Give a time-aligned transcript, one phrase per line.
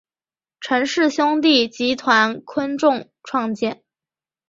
[0.59, 3.83] 陈氏兄弟集团昆仲创建。